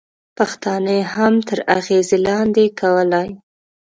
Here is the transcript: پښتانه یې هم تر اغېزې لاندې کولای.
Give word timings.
پښتانه 0.37 0.91
یې 0.99 1.03
هم 1.13 1.33
تر 1.47 1.59
اغېزې 1.77 2.17
لاندې 2.27 2.63
کولای. 2.79 3.29